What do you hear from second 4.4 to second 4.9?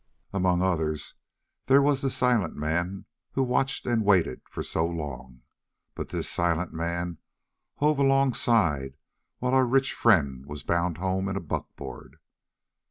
for so